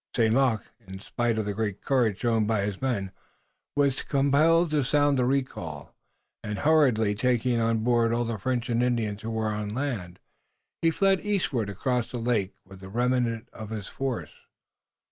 St. 0.15 0.33
Luc, 0.33 0.71
in 0.87 0.97
spite 0.97 1.37
of 1.37 1.45
the 1.45 1.53
great 1.53 1.83
courage 1.83 2.21
shown 2.21 2.47
by 2.47 2.61
his 2.61 2.81
men, 2.81 3.11
was 3.75 4.01
compelled 4.01 4.71
to 4.71 4.81
sound 4.81 5.15
the 5.19 5.25
recall, 5.25 5.93
and, 6.43 6.57
hurriedly 6.57 7.13
taking 7.13 7.59
on 7.59 7.83
board 7.83 8.11
all 8.11 8.25
the 8.25 8.39
French 8.39 8.67
and 8.71 8.81
Indians 8.81 9.21
who 9.21 9.29
were 9.29 9.49
on 9.49 9.75
land, 9.75 10.19
he 10.81 10.89
fled 10.89 11.19
eastward 11.23 11.69
across 11.69 12.09
the 12.09 12.17
lake 12.17 12.55
with 12.65 12.79
the 12.79 12.89
remnant 12.89 13.47
of 13.53 13.69
his 13.69 13.85
force. 13.85 14.31